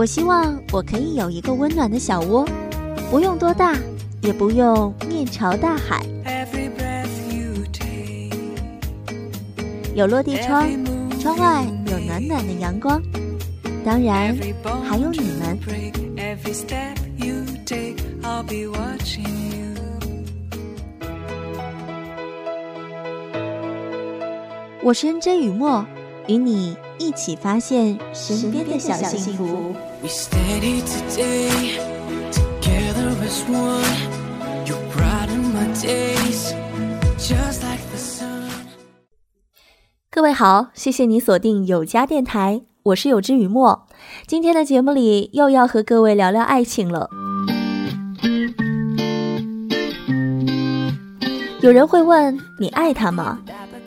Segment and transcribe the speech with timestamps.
[0.00, 2.48] 我希望我可以有一个温暖的小窝，
[3.10, 3.76] 不用多大，
[4.22, 6.02] 也不用面朝大海，
[9.94, 10.66] 有落地窗，
[11.20, 12.98] 窗外有暖暖的阳光，
[13.84, 14.34] 当然
[14.82, 15.58] 还有你们。
[24.82, 25.84] 我是 N J 雨墨，
[26.26, 29.74] 与你一起发现身边的小幸福。
[30.02, 31.78] We stayed here today,
[32.32, 33.84] together as one.
[34.64, 36.54] You brighten my days,
[37.18, 38.48] just like the sun.
[40.10, 43.86] 各位好，谢谢你锁定有家电台，我是有知雨墨。
[44.26, 47.10] 今天的节目里又要和各位聊聊爱情了。
[51.60, 53.38] 有人会问你爱他吗？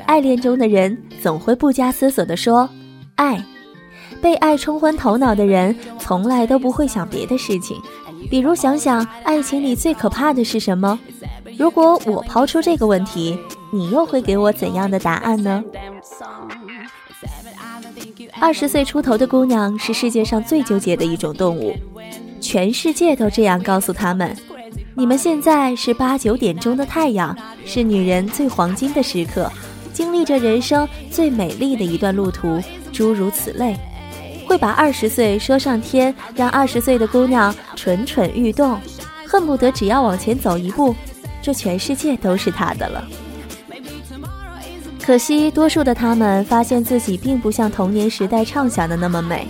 [0.06, 2.70] 爱恋中的人总会不加思索地说
[3.18, 3.44] ：“爱。”
[4.22, 7.78] 被爱冲昏头脑的人从来都不会想别的事情，
[8.30, 11.00] 比如想想爱情里最可怕的是什么。
[11.58, 13.38] 如果我抛出这个问题，
[13.72, 15.64] 你又会给我怎样的答案呢？
[18.40, 21.74] 二十岁出头的姑娘是世界上最纠结的一种动物，
[22.42, 24.36] 全世界都这样告诉他们：
[24.96, 29.52] 你们现在是八九点钟的太阳，是女人最黄金的时刻。
[29.94, 32.60] 经历着人生最美丽的一段路途，
[32.92, 33.78] 诸如此类，
[34.46, 38.80] 会把二十岁说上天，让二十岁的姑娘蠢蠢欲动，
[39.28, 40.96] 恨不得只要往前走一步，
[41.42, 43.04] 这全世界都是她的了。
[45.04, 49.48] 可惜，多数的他们发现自己并不像童年时代畅想的那么美，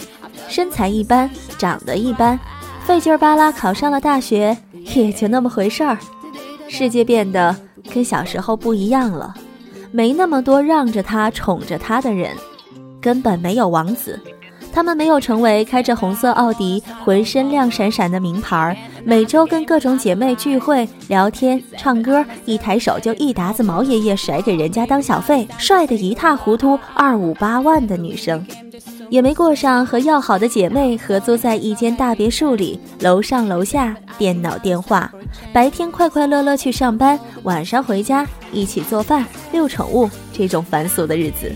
[0.48, 2.40] 身材一般，长得一般，
[2.86, 4.58] 费劲巴拉考上了大学，
[4.96, 5.98] 也就那么回事儿。
[6.68, 7.56] 世界变得
[7.94, 9.34] 跟小时候不一样了。
[9.92, 12.36] 没那么多让着他、宠着他的人，
[13.00, 14.20] 根本没有王子。
[14.74, 18.76] 他们没有成为开着红色奥迪、浑身亮闪闪的名牌，
[19.06, 28.44] 每周跟各种姐妹聚会、聊天、唱歌，一抬手就一沓子毛爷爷甩给人家当小费，帅得一塌糊涂，二五八万的女生。
[29.10, 35.12] 也没过上和要好的姐妹合租在一间大别墅里，楼上楼下电脑电话，
[35.54, 41.52] 白天快快乐乐去上班，晚上回家一起做饭、遛宠物这种凡俗的日子。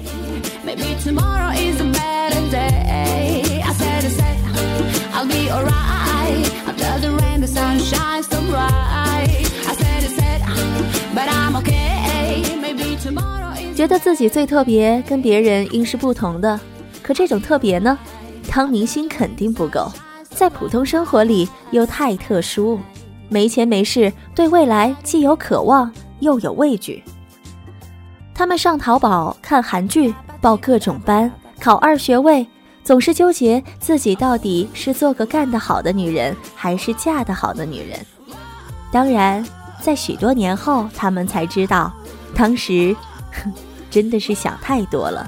[13.87, 16.59] 觉得自己最特别，跟别人应是不同的。
[17.01, 17.97] 可这种特别呢，
[18.51, 19.89] 当明星肯定不够，
[20.29, 22.77] 在普通生活里又太特殊，
[23.29, 25.89] 没钱没势，对未来既有渴望
[26.19, 27.01] 又有畏惧。
[28.35, 32.45] 他们上淘宝看韩剧，报各种班，考二学位，
[32.83, 37.97] 总是纠结自己到底是做个干得好的女人，还是嫁得好的女人。
[38.91, 39.47] 当然，
[39.79, 41.93] 在许多年后，他们才知道，
[42.35, 42.93] 当时，
[43.31, 43.53] 哼，
[43.97, 45.28] 真的是想太多了。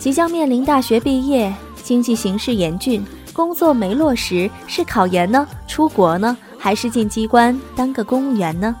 [0.00, 8.74] 即将面临大学毕业，经济形势严峻，工作没落实，是考研呢，出国呢，还是进机关当个公务员呢？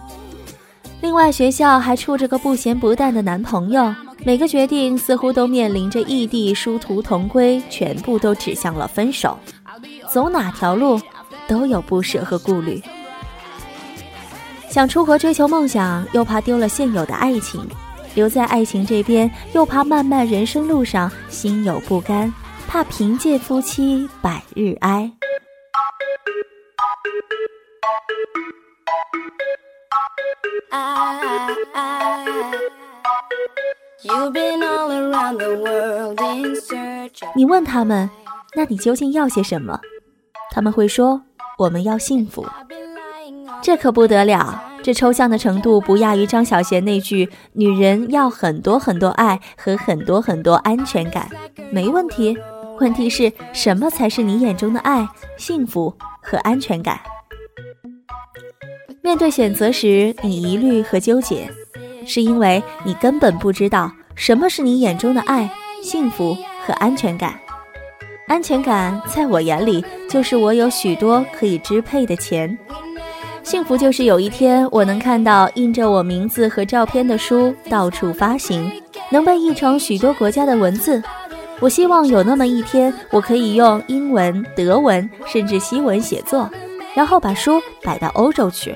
[1.00, 3.94] 另外，学校还处着个不咸不淡的男朋友，
[4.24, 9.38] 每个决定似乎都面临着异地殊途同归，全部都指向了分手。
[10.12, 11.00] 走哪条路，
[11.46, 12.82] 都有不舍和顾虑。
[14.68, 17.64] 想出国追求梦想，又怕丢了现有的爱情。
[18.14, 22.32] 留在爱情这边，又怕漫漫人生路上心有不甘，
[22.66, 25.10] 怕贫贱夫妻百日哀。
[37.34, 38.08] 你问他们，
[38.54, 39.78] 那你究竟要些什么？
[40.52, 41.20] 他们会说，
[41.58, 42.46] 我们要幸福。
[43.62, 44.69] 这可不得了。
[44.82, 51.28] 这抽象的程度不亚于张小娴那句“女人要很多很多爱和很多很多安全感”，
[51.70, 52.36] 没问题。
[52.80, 55.06] 问题是什么才是你眼中的爱、
[55.36, 56.98] 幸福和安全感？
[59.02, 61.50] 面对选择时，你疑虑和纠结，
[62.06, 65.50] 是因为你根本不知道什么是你眼中的爱、
[65.82, 66.34] 幸福
[66.66, 67.38] 和安全感。
[68.28, 72.58] 安全感在我眼里，就是我有许多可以支配的钱。
[73.50, 78.70] 幸福就是有一天我能看到印着我名字和照片的书到处发行，
[79.10, 81.02] 能被译成许多国家的文字。
[81.58, 86.48] 我希望有那么一天，我可以用英文、德文甚至西文写作，
[86.94, 88.72] 然后把书摆到欧洲去。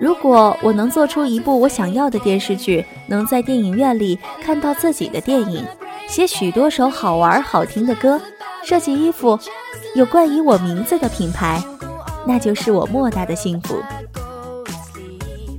[0.00, 5.64] 如果我能做出一部我想要的电视剧，能在电影院里看到自己的电影，
[6.08, 8.20] 写许多首好玩好听的歌，
[8.64, 9.38] 设计衣服，
[9.94, 11.62] 有冠以我名字的品牌，
[12.26, 13.80] 那就是我莫大的幸福。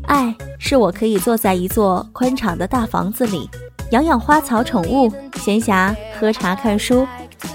[0.09, 3.47] 爱是我可以坐在一座宽敞的大房子里，
[3.91, 7.07] 养养花草宠物，闲暇喝茶看书，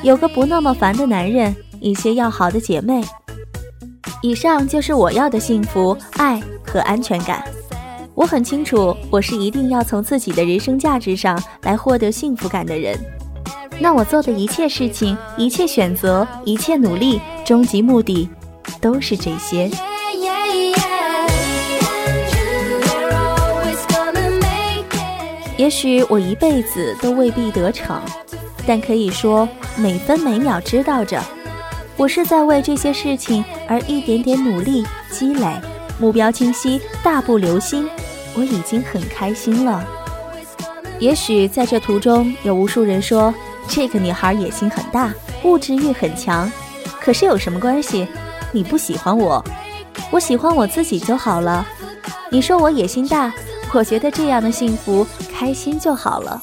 [0.04, 3.02] 有个不那么烦的男人，一些要好的姐妹。
[4.22, 7.44] 以上就是我要的幸福、爱和安全感。
[8.14, 12.96] 我很清楚，我是一定要从自己的人生价值上来获得幸福感的人。
[13.80, 18.28] 那我做的一切事情、一切选择、一切努力，终极目的
[18.80, 19.68] 都是这些。
[25.56, 28.00] 也许我一辈子都未必得逞，
[28.66, 31.22] 但可以说每分每秒知道着，
[31.96, 35.46] 我是在为这些事情而一点点努力积累，
[35.98, 37.88] 目标清晰，大步流星，
[38.34, 39.84] 我已经很开心了。
[40.98, 43.32] 也许在这途中有无数人说
[43.68, 45.14] 这个女孩野心很大，
[45.44, 46.50] 物质欲很强，
[47.00, 48.08] 可是有什么关系？
[48.50, 49.44] 你不喜欢我，
[50.10, 51.64] 我喜欢我自己就好了。
[52.28, 53.32] 你说我野心大。
[53.74, 56.40] 我觉得这样的幸福、开心就好了。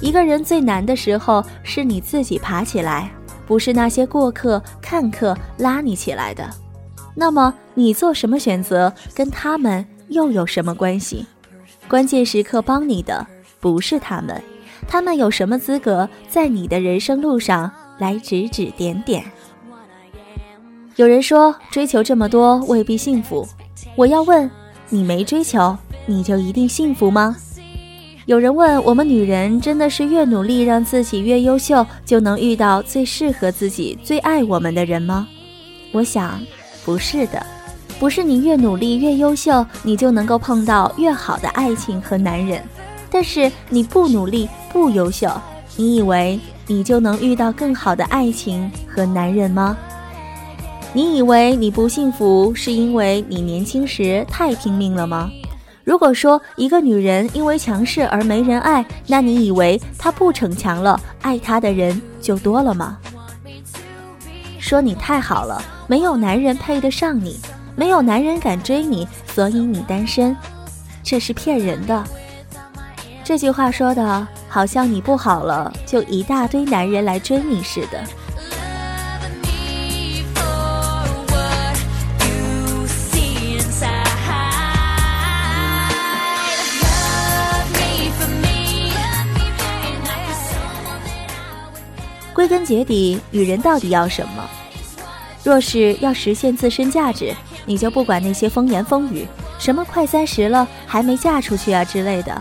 [0.00, 3.10] 一个人最难的时候，是你自己爬起来，
[3.44, 6.48] 不是那些过客、看客拉你起来的。
[7.16, 11.26] 那么，你做什么选择，跟他们又有什么关系？
[11.88, 13.26] 关键时刻帮你的
[13.58, 14.40] 不是他们，
[14.86, 17.68] 他们有什么资格在你的人生路上
[17.98, 19.24] 来指指点点？
[20.96, 23.48] 有人说追求这么多未必幸福，
[23.96, 24.50] 我要问
[24.90, 25.74] 你没追求
[26.04, 27.34] 你就一定幸福吗？
[28.26, 35.26] 有人问我们女人真的是越努力让自己越优秀就能遇到最适合自己最爱我们的人吗？
[35.92, 36.38] 我想
[36.84, 37.44] 不是的，
[37.98, 42.62] 不是你越努力越优秀你就能够碰到越好的爱情和男人，
[43.10, 45.30] 但是你不努力不优秀，
[45.74, 49.74] 你以为你就能遇到更好的爱情和男人吗？
[50.94, 55.30] 你以为你不幸福是因为你年轻时太拼命了吗？
[55.84, 62.98] 如果说一个女人因为强势而没人爱，那你以为她不逞强了，爱她的人就多了吗？
[64.58, 67.40] 说你太好了，没有男人配得上你，
[67.74, 70.36] 没有男人敢追你，所以你单身，
[71.02, 72.04] 这是骗人的。
[73.24, 77.98] 这句话说的好像你不好了，就一大堆男人来追你似的。
[92.42, 94.44] 归根结底，女人到底要什么？
[95.44, 97.32] 若是要实现自身价值，
[97.64, 99.24] 你就不管那些风言风语，
[99.60, 102.36] 什么快三十了还没嫁出去啊之类的。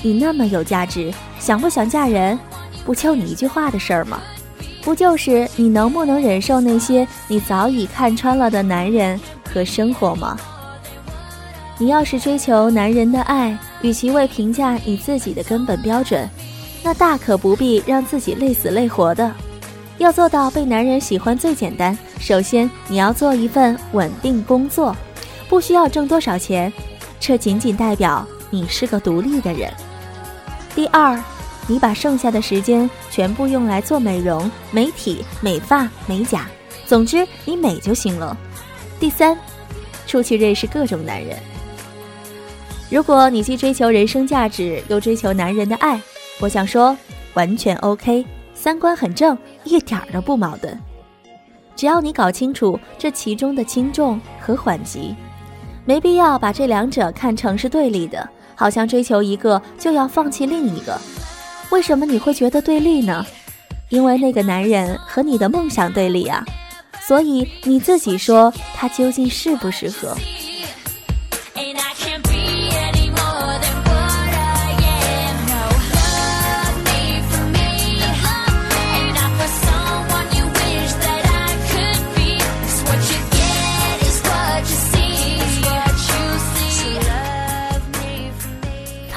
[0.00, 2.38] 你那么有价值，想不想嫁人？
[2.86, 4.18] 不就你一句话的事儿吗？
[4.80, 9.20] 不就是你能不能忍受那些你早已看穿了的男人
[9.52, 10.38] 和生活吗？
[11.76, 16.26] 你要是追求男人的爱，与其为评价你自己的根本标准。
[16.82, 19.30] 那大可不必让自己累死累活的。
[19.98, 24.96] 要做到被男人喜欢最简单，首先你要做一份稳定工作，
[25.48, 26.72] 不需要挣多少钱，
[27.18, 29.72] 这仅仅代表你是个独立的人。
[30.74, 31.20] 第二，
[31.66, 36.46] 你把剩下的时间全部用来做美容、美体、美发、美甲，
[36.86, 38.36] 总之你美就行了。
[39.00, 39.36] 第三，
[40.06, 41.36] 出去认识各种男人。
[42.88, 46.00] 如果你既追求人生价值，又追求男人的爱。
[46.40, 46.96] 我想说，
[47.34, 50.78] 完全 OK，三观很正，一点都不矛盾。
[51.74, 55.14] 只要你搞清楚这其中的轻重和缓急，
[55.84, 60.98] 没必要把这两者看成是对立的，好像追求一个就要放弃另一个。
[61.70, 63.24] 为什么你会觉得对立呢？
[63.90, 66.44] 因为那个男人和你的梦想对立啊，
[67.00, 70.16] 所以你自己说他究竟适不适合？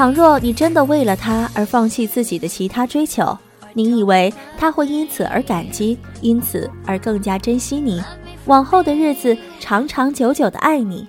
[0.02, 3.38] 倘若你真的为了他而放弃自己的其他追求，
[3.74, 8.02] 你以为他会因此而感激，因此而更加珍惜你，
[8.46, 11.08] 往后的日子长长久久的爱你？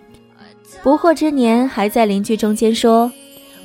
[0.82, 3.10] 不惑之年还在邻居中间说：“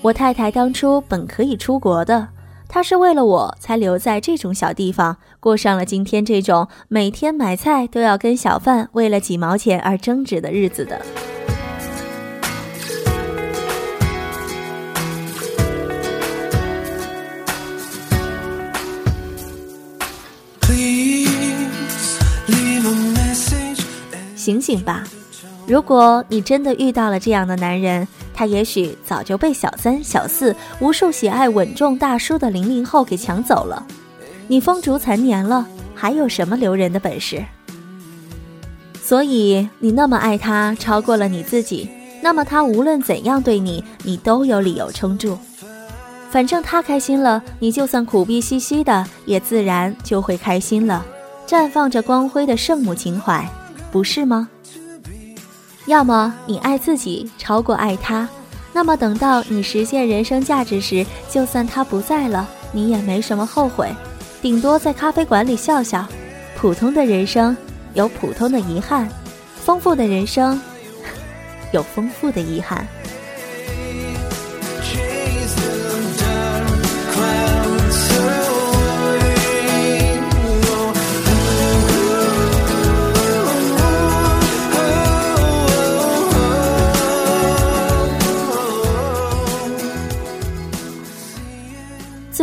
[0.02, 2.30] 我太太当初本可以出国的，
[2.70, 11.02] 她是为了我才留在这种小地方，过上了今天这种每天买菜都要跟小贩为了几毛钱而争执的日子的。”
[24.48, 25.04] 醒醒吧！
[25.68, 33.86] 如果你真的遇到了这样的男人，他也许早就被小三、小四、无数喜爱稳重大叔的零零后给抢走了。
[34.48, 37.44] 你风烛残年了，还有什么留人的本事？
[39.04, 41.90] 所以你那么爱他，超过了你自己，
[42.22, 45.38] 那么他无论怎样对你，你都有理由撑住。
[46.32, 51.06] 反正他开心了，你就算苦逼兮兮的，也自然就会开心了，
[51.46, 53.46] 绽放着光辉的圣母情怀，
[53.98, 54.48] 不是吗？
[55.88, 58.30] 要么你爱自己超过爱他，
[58.72, 63.92] 那么等到你实现人生价值时，就算他不在了，你也没什么后悔，
[64.40, 66.06] 顶多在咖啡馆里笑笑。
[66.56, 67.58] 普通的人生
[67.96, 69.10] 有普通的遗憾，
[69.56, 70.62] 丰富的人生
[71.74, 72.88] 有丰富的遗憾。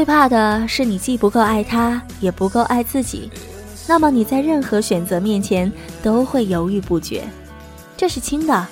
[0.05, 3.31] 最怕的是你既不够爱他，也不够爱自己，
[3.89, 7.25] 那么你在任何选择面前都会犹豫不决。
[7.97, 8.67] 这是轻的，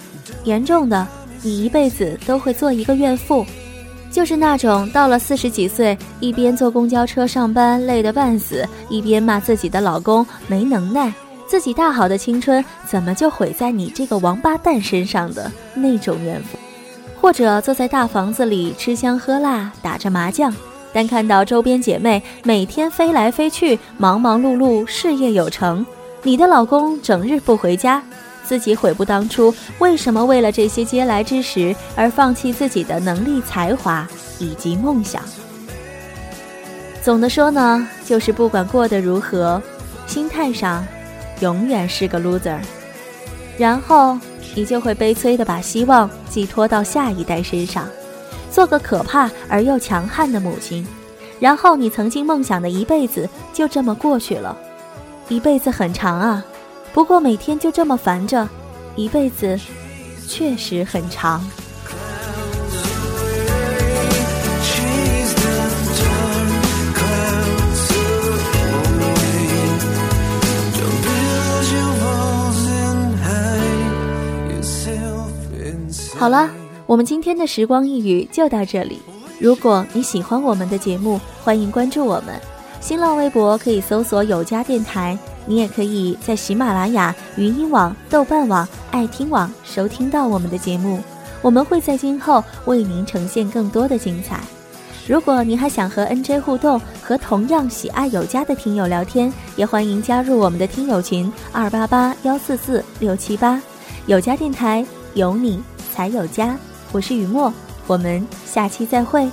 [0.45, 1.09] 严重的，
[1.41, 3.47] 你一辈子都会做一个怨妇，
[4.11, 11.11] 就是那种到了四十几岁，一边坐公交车上班累得半死，一边骂自己的老公没能耐，
[11.47, 16.59] 自己大好的青春怎么就毁在你这个王八蛋身上的那种怨妇，
[17.19, 20.53] 或者坐在大房子里吃香喝辣，打着麻将。
[20.93, 25.85] 但看到周边姐妹每天飞来飞去，忙忙碌碌，事业有成，
[26.23, 28.03] 你的老公整日不回家，
[28.45, 34.07] 自己悔不当初，为什么为了这些嗟来之食而放弃自己的能力、才华
[34.39, 35.23] 以及梦想？
[37.03, 39.61] 总的说呢，就是不管过得如何，
[40.07, 40.87] 心态上
[41.41, 42.59] 永远是个 loser，
[43.59, 44.19] 然后
[44.55, 47.89] 你就会悲催的把希望寄托到下一代身上。
[48.53, 50.87] 做个可怕而又强悍的母亲，
[51.41, 54.55] 然后你曾经梦想的一辈子就这么过去了。
[55.29, 56.45] 一辈子很长啊，
[56.93, 58.47] 不过每天就这么烦着，
[58.95, 59.59] 一辈子
[60.29, 61.43] 确实很长。
[76.19, 76.62] 好了。
[76.93, 79.01] 我们今天的时光一语就到这里。
[79.39, 82.39] 如果你喜欢我们的节目，欢迎关注我们。
[82.83, 85.19] 新浪微博可以搜索“有家电台”，
[85.49, 91.01] 你也可以在喜马拉雅、云音网、豆瓣网、爱听网收听到我们的节目。
[91.41, 94.39] 我们会在今后为您呈现更多的精彩。
[95.09, 103.59] 如果您还想和 NJ 互动，和同样喜爱有家的听友聊天，也欢迎加入我们的听友群二八八幺四四六七八。
[104.05, 104.85] 有家电台，
[105.15, 105.59] 有你
[105.95, 106.55] 才有家。
[106.93, 107.51] 我是雨墨，
[107.87, 109.27] 我们下期再会。